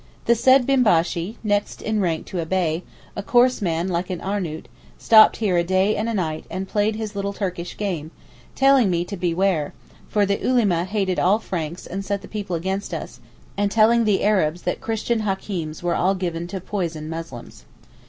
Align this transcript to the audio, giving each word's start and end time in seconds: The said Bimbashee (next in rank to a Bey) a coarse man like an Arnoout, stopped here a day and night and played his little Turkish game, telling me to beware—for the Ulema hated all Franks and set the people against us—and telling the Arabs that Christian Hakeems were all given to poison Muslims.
The 0.25 0.33
said 0.33 0.65
Bimbashee 0.65 1.35
(next 1.43 1.79
in 1.79 1.99
rank 2.01 2.25
to 2.25 2.39
a 2.39 2.45
Bey) 2.47 2.81
a 3.15 3.21
coarse 3.21 3.61
man 3.61 3.87
like 3.87 4.09
an 4.09 4.19
Arnoout, 4.19 4.65
stopped 4.97 5.37
here 5.37 5.57
a 5.57 5.63
day 5.63 5.95
and 5.95 6.11
night 6.15 6.43
and 6.49 6.67
played 6.67 6.95
his 6.95 7.15
little 7.15 7.33
Turkish 7.33 7.77
game, 7.77 8.09
telling 8.55 8.89
me 8.89 9.05
to 9.05 9.15
beware—for 9.15 10.25
the 10.25 10.41
Ulema 10.43 10.85
hated 10.85 11.19
all 11.19 11.37
Franks 11.37 11.85
and 11.85 12.03
set 12.03 12.23
the 12.23 12.27
people 12.27 12.55
against 12.55 12.95
us—and 12.95 13.69
telling 13.69 14.05
the 14.05 14.23
Arabs 14.23 14.63
that 14.63 14.81
Christian 14.81 15.19
Hakeems 15.19 15.83
were 15.83 15.93
all 15.93 16.15
given 16.15 16.47
to 16.47 16.59
poison 16.59 17.07
Muslims. 17.07 17.65